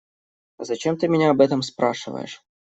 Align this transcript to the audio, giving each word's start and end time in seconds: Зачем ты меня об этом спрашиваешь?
Зачем 0.57 0.97
ты 0.97 1.07
меня 1.07 1.29
об 1.29 1.41
этом 1.41 1.61
спрашиваешь? 1.61 2.41